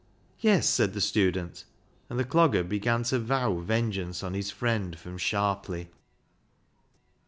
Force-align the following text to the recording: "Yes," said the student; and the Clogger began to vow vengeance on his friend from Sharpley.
"Yes," 0.49 0.67
said 0.67 0.93
the 0.93 0.99
student; 0.99 1.63
and 2.09 2.17
the 2.17 2.25
Clogger 2.25 2.67
began 2.67 3.03
to 3.03 3.19
vow 3.19 3.57
vengeance 3.59 4.23
on 4.23 4.33
his 4.33 4.49
friend 4.49 4.97
from 4.97 5.19
Sharpley. 5.19 5.89